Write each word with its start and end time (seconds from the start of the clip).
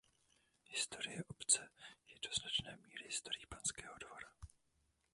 Historie 0.63 1.23
obce 1.27 1.69
je 2.07 2.19
do 2.23 2.29
značné 2.41 2.77
míry 2.87 3.05
historií 3.05 3.45
panského 3.49 3.97
dvora. 3.97 4.27